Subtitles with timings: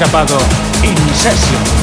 [0.00, 0.38] Nacho Chapado,
[0.82, 1.79] In Session.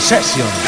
[0.00, 0.67] Session.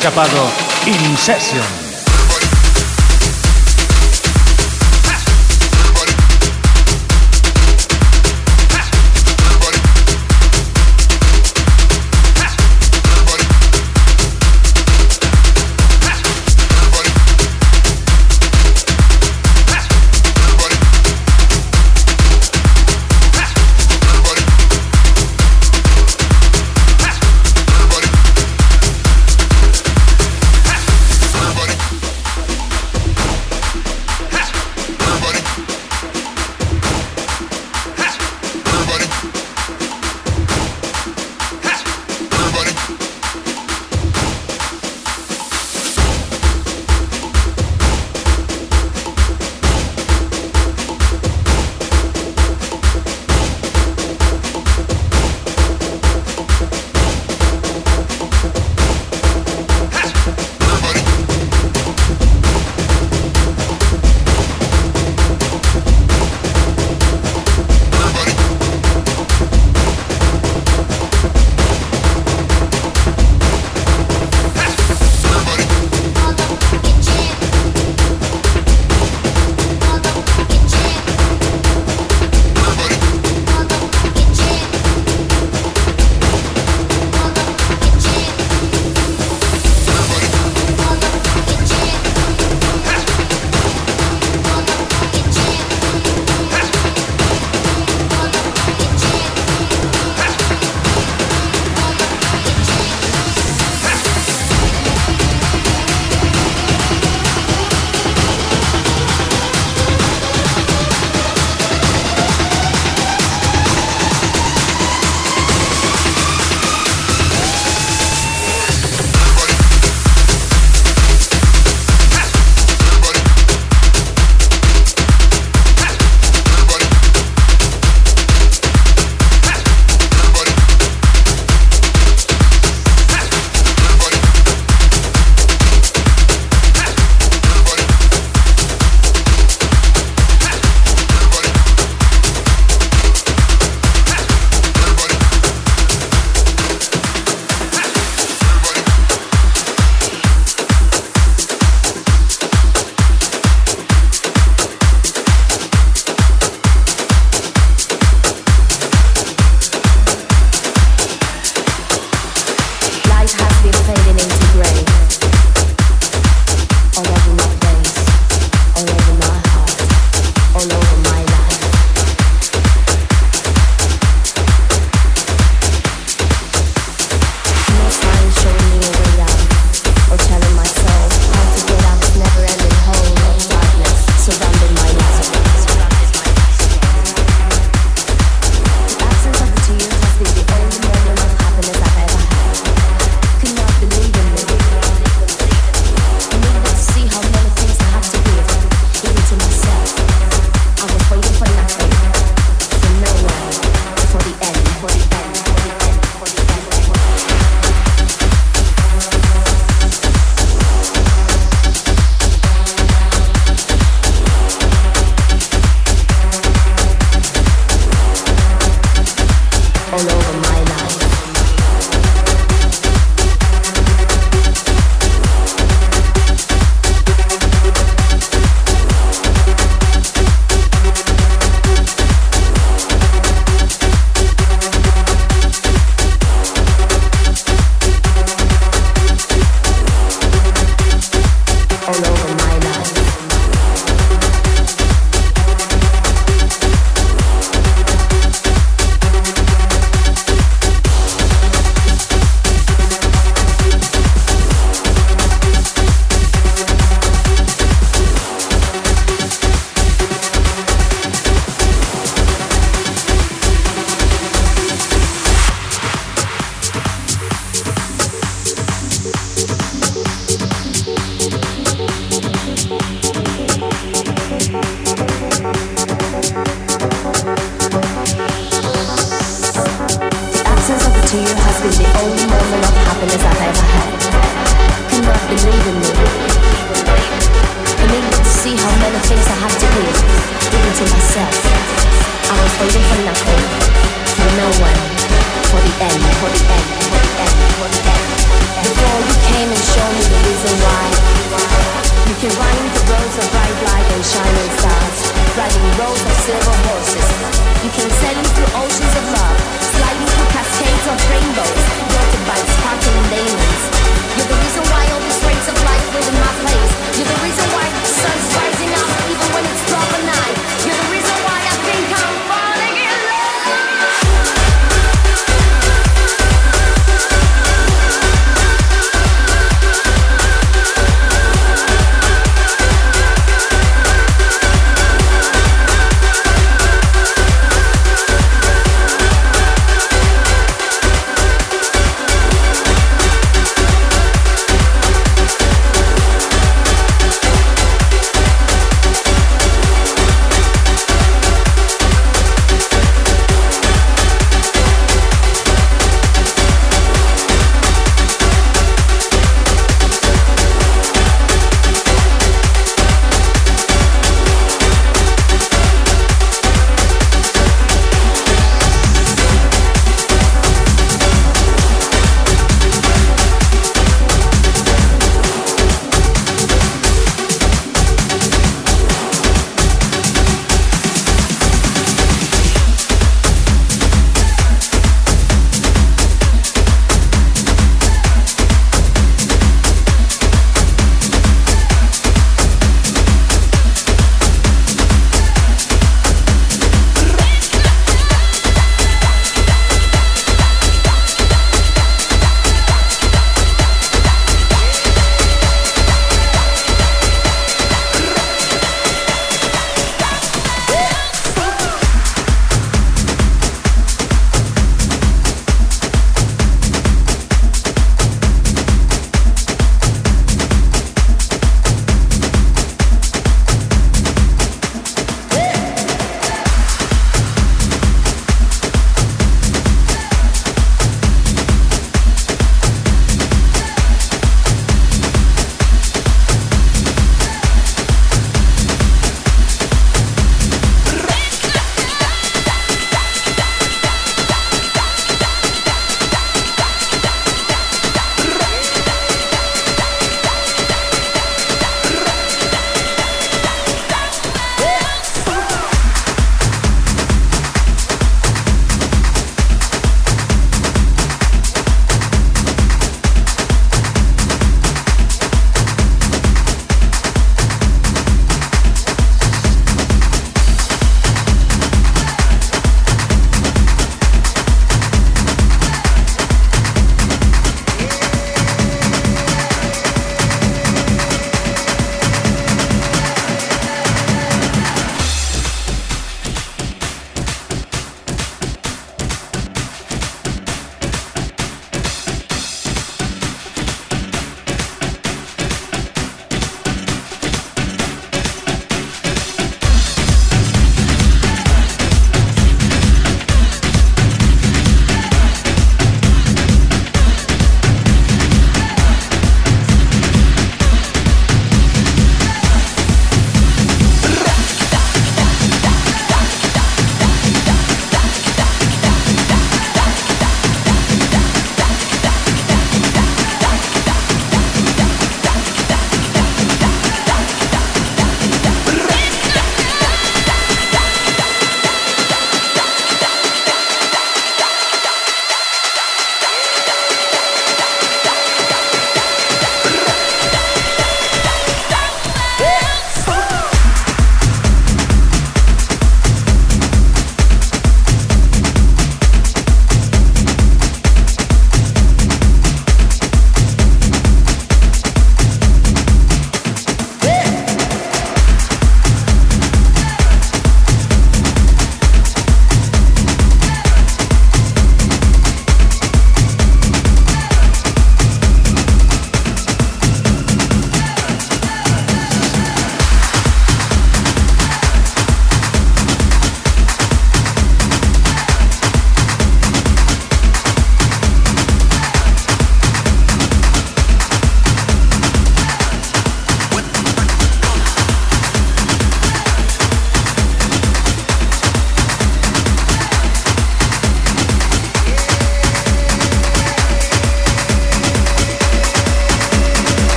[0.00, 0.48] Chapado
[0.86, 1.89] In Session.